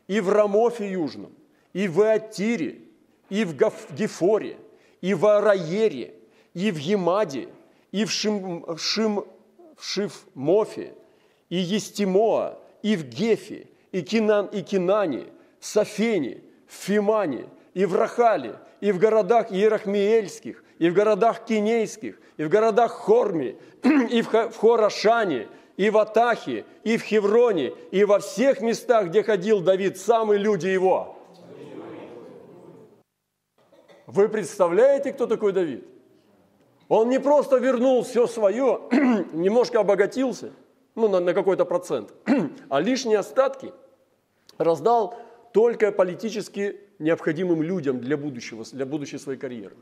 [0.06, 1.32] и в Рамофе Южном,
[1.72, 2.82] и в Иатире,
[3.30, 3.56] и в
[3.92, 4.58] Гефоре,
[5.00, 6.14] и в Араере,
[6.52, 7.48] и в Емаде,
[7.90, 9.24] и в, Шим, Шим,
[9.76, 10.94] в Шифмофе,
[11.48, 15.28] и Естимоа, и в Гефе, и, Кинан, и Кинане,
[15.58, 22.50] в Фимане, и в Рахале, и в городах Иерахмиэльских, и в городах Кинейских, и в
[22.50, 23.56] городах Хорме,
[24.10, 29.60] и в Хорашане, и в Атахе, и в Хевроне, и во всех местах, где ходил
[29.60, 31.16] Давид, сам и люди его.
[34.06, 35.86] Вы представляете, кто такой Давид?
[36.88, 38.80] Он не просто вернул все свое,
[39.32, 40.52] немножко обогатился,
[40.94, 42.12] ну, на, на какой-то процент,
[42.68, 43.72] а лишние остатки–
[44.58, 45.18] раздал
[45.52, 49.76] только политически необходимым людям для будущего, для будущей своей карьеры.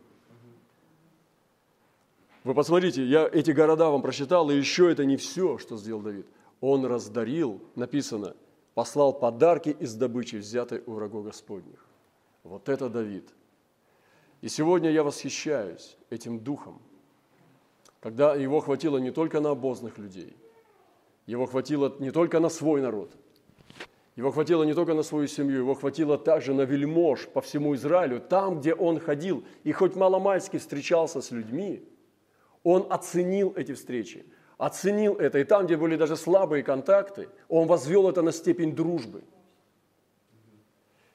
[2.44, 6.26] Вы посмотрите, я эти города вам прочитал, и еще это не все, что сделал Давид.
[6.60, 8.36] Он раздарил, написано,
[8.74, 11.86] послал подарки из добычи, взятой у врагов Господних.
[12.42, 13.28] Вот это Давид.
[14.42, 16.82] И сегодня я восхищаюсь этим духом,
[18.00, 20.36] когда его хватило не только на обозных людей,
[21.26, 23.10] его хватило не только на свой народ–
[24.16, 28.20] его хватило не только на свою семью, его хватило также на вельмож по всему Израилю,
[28.20, 31.82] там, где он ходил, и хоть маломальски встречался с людьми,
[32.62, 34.24] он оценил эти встречи,
[34.56, 39.24] оценил это, и там, где были даже слабые контакты, он возвел это на степень дружбы.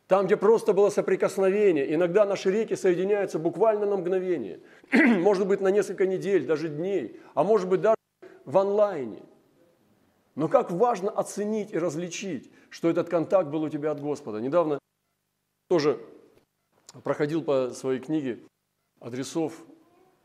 [0.08, 4.60] Там, где просто было соприкосновение, иногда наши реки соединяются буквально на мгновение,
[4.92, 7.96] может быть, на несколько недель, даже дней, а может быть, даже
[8.44, 9.22] в онлайне–
[10.40, 14.40] Но как важно оценить и различить, что этот контакт был у тебя от Господа.
[14.40, 14.80] Недавно
[15.68, 16.00] тоже
[17.04, 18.40] проходил по своей книге
[19.00, 19.54] адресов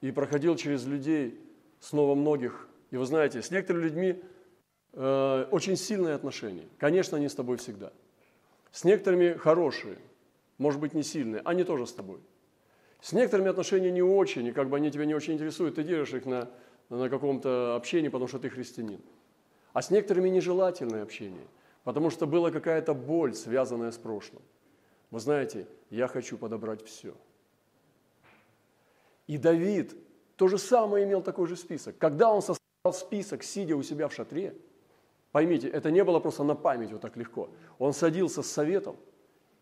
[0.00, 1.40] и проходил через людей,
[1.80, 2.68] снова многих.
[2.90, 4.22] И вы знаете, с некоторыми людьми
[4.92, 6.66] э, очень сильные отношения.
[6.78, 7.92] Конечно, они с тобой всегда.
[8.72, 9.98] С некоторыми хорошие,
[10.58, 12.20] может быть, не сильные, они тоже с тобой.
[13.00, 16.14] С некоторыми отношения не очень, и как бы они тебя не очень интересуют, ты держишь
[16.14, 16.48] их на,
[16.88, 19.00] на каком-то общении, потому что ты христианин.
[19.74, 21.46] А с некоторыми нежелательное общение,
[21.84, 24.42] потому что была какая-то боль, связанная с прошлым.
[25.10, 27.14] Вы знаете, я хочу подобрать все.
[29.26, 29.94] И Давид
[30.36, 31.96] то же самое имел такой же список.
[31.98, 34.56] Когда он составил список, сидя у себя в шатре,
[35.30, 37.48] поймите, это не было просто на память вот так легко.
[37.78, 38.96] Он садился с советом,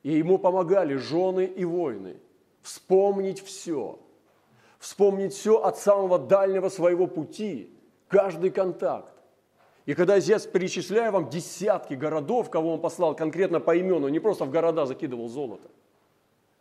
[0.03, 2.19] и ему помогали жены и воины
[2.63, 3.99] вспомнить все.
[4.79, 7.73] Вспомнить все от самого дальнего своего пути,
[8.09, 9.12] каждый контакт.
[9.87, 14.21] И когда я сейчас перечисляю вам десятки городов, кого он послал конкретно по имену, не
[14.21, 15.68] просто в города закидывал золото,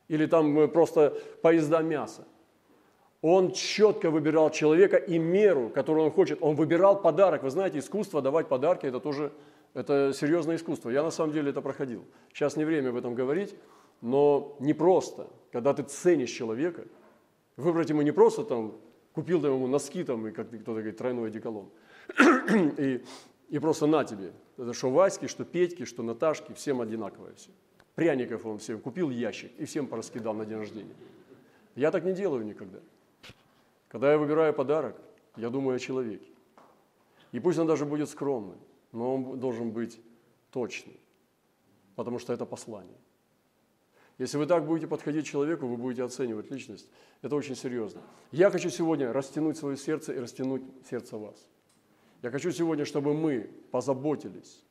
[0.08, 2.28] или там э, просто поезда мяса.
[3.22, 6.40] Он четко выбирал человека и меру, которую он хочет.
[6.42, 7.44] Он выбирал подарок.
[7.44, 9.32] Вы знаете, искусство давать подарки– это тоже
[9.74, 10.90] это серьезное искусство.
[10.90, 12.04] Я на самом деле это проходил.
[12.34, 13.56] Сейчас не время об этом говорить,
[14.02, 16.84] но не просто, когда ты ценишь человека,
[17.56, 18.76] выбрать ему не просто там,
[19.14, 21.70] купил ему носки там, и как кто-то говорит, тройной одеколон,
[22.78, 23.04] и,
[23.50, 24.34] и просто на тебе.
[24.58, 27.50] Это что Ваське, что Петьке, что Наташке, всем одинаковое все.
[27.96, 30.96] Пряников он всем купил ящик и всем пораскидал на день рождения.
[31.76, 32.80] Я так не делаю никогда.
[33.88, 34.96] Когда я выбираю подарок,
[35.36, 36.28] я думаю о человеке.
[37.32, 38.58] И пусть он даже будет скромным,
[38.92, 40.00] но он должен быть
[40.52, 40.96] точным,
[41.96, 42.98] потому что это послание.
[44.18, 46.88] Если вы так будете подходить человеку, вы будете оценивать личность.
[47.22, 48.02] Это очень серьезно.
[48.32, 51.48] Я хочу сегодня растянуть свое сердце и растянуть сердце вас.
[52.22, 54.64] Я хочу сегодня, чтобы мы позаботились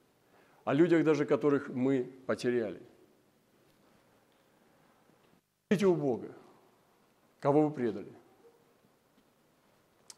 [0.64, 2.80] о людях, даже которых мы потеряли.
[5.66, 6.28] Спросите у Бога,
[7.40, 8.12] кого вы предали.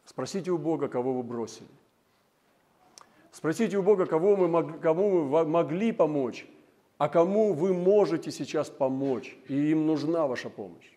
[0.05, 1.68] Спросите у Бога, кого вы бросили.
[3.31, 6.47] Спросите у Бога, кого мы, кому мы могли помочь,
[6.99, 10.90] а кому вы можете сейчас помочь, и им нужна ваша помощь.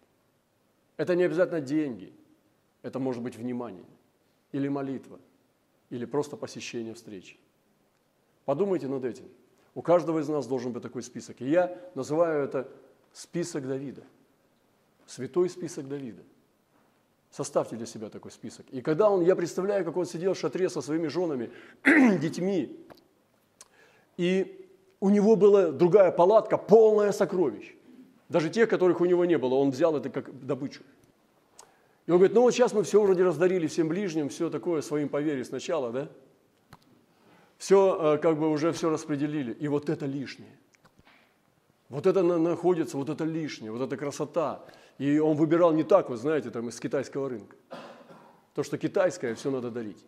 [0.98, 2.14] Это не обязательно деньги,
[2.82, 3.86] это может быть внимание,
[4.52, 5.20] или молитва,
[5.90, 7.38] или просто посещение встречи.
[8.46, 9.26] Подумайте над этим.
[9.74, 11.42] У каждого из нас должен быть такой список.
[11.42, 12.70] И я называю это
[13.12, 14.04] список Давида.
[15.06, 16.24] Святой список Давида.
[17.30, 18.66] Составьте для себя такой список.
[18.72, 21.52] И когда он, я представляю, как он сидел в шатре со своими женами,
[21.84, 22.80] детьми,
[24.16, 24.70] и
[25.02, 27.76] у него была другая палатка, полная сокровищ.
[28.30, 30.82] Даже тех, которых у него не было, он взял это как добычу.
[32.06, 35.10] И он говорит, ну вот сейчас мы все вроде раздарили всем ближним, все такое своим
[35.10, 36.10] поверили сначала, да?
[37.58, 39.54] Все, э, как бы уже все распределили.
[39.54, 40.60] И вот это лишнее.
[41.90, 44.66] Вот это находится, вот это лишнее, вот эта красота.
[44.98, 47.56] И он выбирал не так, вы знаете, там из китайского рынка.
[48.54, 50.04] То, что китайское, все надо дарить.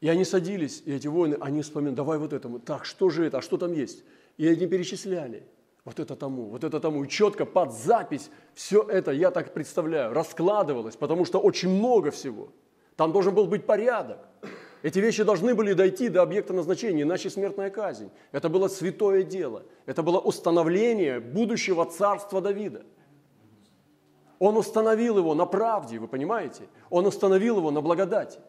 [0.00, 3.38] И они садились, и эти воины, они вспоминали, давай вот этому, так, что же это,
[3.38, 4.04] а что там есть?
[4.36, 5.46] И они перечисляли,
[5.86, 7.04] вот это тому, вот это тому.
[7.04, 12.48] И четко под запись все это, я так представляю, раскладывалось, потому что очень много всего.
[12.96, 14.18] Там должен был быть порядок.
[14.82, 18.10] Эти вещи должны были дойти до объекта назначения, иначе смертная казнь.
[18.32, 19.62] Это было святое дело.
[19.86, 22.82] Это было установление будущего царства Давида.
[24.40, 26.64] Он установил его на правде, вы понимаете?
[26.90, 28.40] Он установил его на благодати.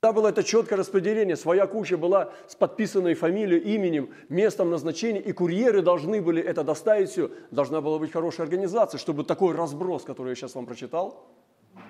[0.00, 5.32] Когда было это четкое распределение, своя куча была с подписанной фамилией, именем, местом назначения, и
[5.32, 7.32] курьеры должны были это доставить все.
[7.50, 11.26] Должна была быть хорошая организация, чтобы такой разброс, который я сейчас вам прочитал,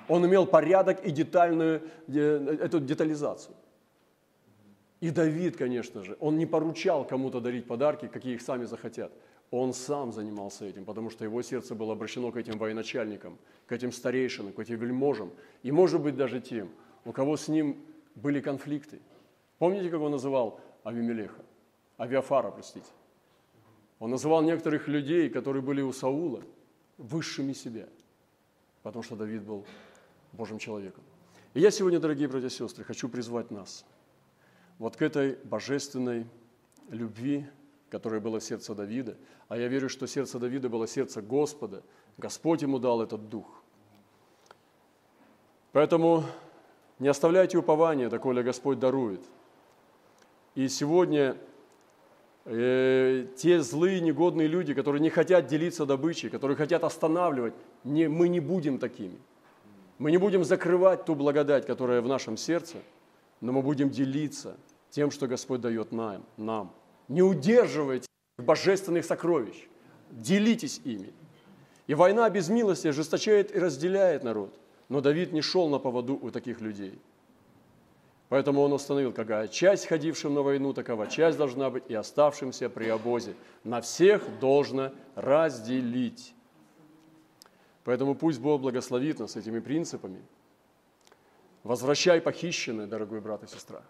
[0.08, 3.54] он имел порядок и детальную эту детализацию.
[5.00, 9.12] И Давид, конечно же, он не поручал кому-то дарить подарки, какие их сами захотят.
[9.50, 13.92] Он сам занимался этим, потому что его сердце было обращено к этим военачальникам, к этим
[13.92, 15.30] старейшинам, к этим вельможам,
[15.62, 16.70] и, может быть, даже тем,
[17.04, 17.76] у кого с ним
[18.22, 19.00] были конфликты.
[19.58, 21.44] Помните, как он называл Авимелеха?
[21.98, 22.86] Авиафара, простите.
[23.98, 26.42] Он называл некоторых людей, которые были у Саула,
[26.98, 27.88] высшими себя,
[28.82, 29.66] потому что Давид был
[30.32, 31.02] Божьим человеком.
[31.54, 33.84] И я сегодня, дорогие братья и сестры, хочу призвать нас
[34.78, 36.26] вот к этой божественной
[36.88, 37.46] любви,
[37.90, 39.16] которая была в сердце Давида.
[39.48, 41.82] А я верю, что сердце Давида было сердце Господа.
[42.16, 43.62] Господь ему дал этот дух.
[45.72, 46.24] Поэтому
[46.98, 49.20] не оставляйте упования, доколе Господь дарует.
[50.54, 51.36] И сегодня
[52.44, 58.28] э, те злые, негодные люди, которые не хотят делиться добычей, которые хотят останавливать, не, мы
[58.28, 59.18] не будем такими–
[59.98, 62.76] мы не будем закрывать ту благодать, которая в нашем сердце,
[63.40, 64.56] но мы будем делиться
[64.90, 66.24] тем, что Господь дает нам.
[66.36, 66.72] нам.
[67.08, 68.06] Не удерживайте
[68.38, 69.68] божественных сокровищ,
[70.10, 71.12] делитесь ими.
[71.88, 74.54] И война без милости ожесточает и разделяет народ.
[74.88, 76.98] Но Давид не шел на поводу у таких людей.
[78.28, 82.88] Поэтому он установил, какая часть ходившим на войну, такова часть должна быть и оставшимся при
[82.88, 83.34] обозе.
[83.64, 86.34] На всех должно разделить.
[87.84, 90.20] Поэтому пусть Бог благословит нас этими принципами.
[91.62, 93.82] Возвращай похищенное, дорогой брат и сестра.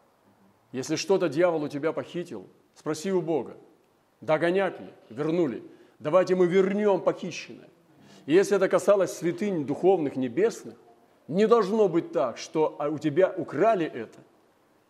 [0.70, 3.56] Если что-то дьявол у тебя похитил, спроси у Бога,
[4.20, 5.64] догонят ли, вернули.
[5.98, 7.68] Давайте мы вернем похищенное.
[8.26, 10.76] И если это касалось святынь духовных, небесных,
[11.28, 14.18] не должно быть так, что а, у тебя украли это,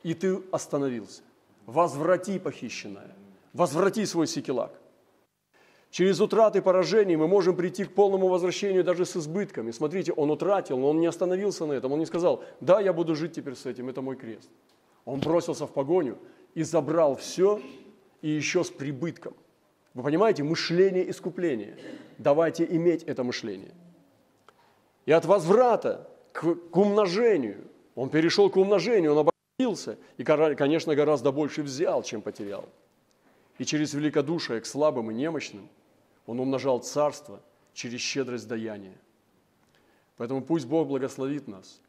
[0.03, 1.23] и ты остановился.
[1.67, 3.15] Возврати похищенное.
[3.53, 4.73] Возврати свой секелак.
[5.91, 9.71] Через утраты поражений мы можем прийти к полному возвращению даже с избытками.
[9.71, 11.93] Смотрите, он утратил, но он не остановился на этом.
[11.93, 14.51] Он не сказал, да, я буду жить теперь с этим, это мой крест.
[15.05, 16.19] Он бросился в погоню
[16.55, 17.61] и забрал все,
[18.21, 19.35] и еще с прибытком.
[19.95, 21.79] Вы понимаете, мышление искупления.
[22.19, 23.73] Давайте иметь это мышление.
[25.07, 26.07] И от возврата
[26.39, 27.65] к, к умножению,
[27.97, 32.69] он перешел к умножению, он обратился, и, конечно, гораздо больше взял, чем потерял.
[33.59, 35.69] И через великодушие к слабым и немощным
[36.27, 37.41] он умножал царство
[37.73, 38.97] через щедрость даяния.
[40.17, 41.81] Поэтому пусть Бог благословит нас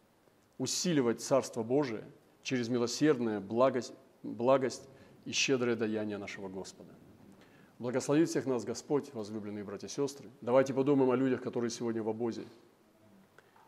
[0.58, 2.04] усиливать Царство Божие
[2.42, 3.94] через милосердное благость,
[4.24, 4.90] благость
[5.26, 6.90] и щедрое даяние нашего Господа.
[7.78, 10.28] Благословит всех нас Господь, возлюбленные братья и сестры.
[10.42, 12.46] Давайте подумаем о людях, которые сегодня в обозе.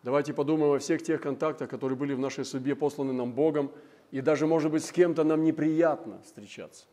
[0.04, 3.72] Давайте подумаем о всех тех контактах, которые были в нашей судьбе посланы нам Богом,
[4.10, 6.86] и даже, может быть, с кем-то нам неприятно встречаться.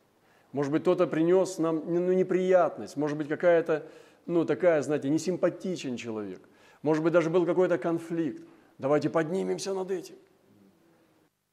[0.52, 3.86] Может быть, кто-то принес нам ну, неприятность, может быть, какая-то,
[4.26, 6.46] ну, такая, знаете, несимпатичен человек.
[6.82, 8.42] Может быть, даже был какой-то конфликт.
[8.76, 10.14] Давайте поднимемся над этим.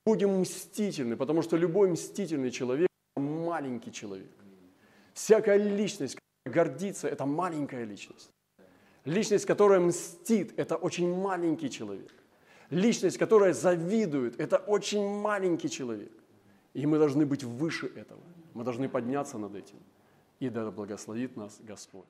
[0.06, 4.32] Будем мстительны, потому что любой мстительный человек– маленький человек.
[5.14, 8.30] Всякая личность, которая гордится– это маленькая личность.
[9.06, 12.12] Личность, которая мстит– это очень маленький человек.
[12.72, 16.12] Личность, которая завидует– это очень маленький человек.
[16.74, 18.22] И мы должны быть выше этого.
[18.53, 19.78] Мы должны подняться над этим.
[20.39, 22.06] И да благословит нас Господь.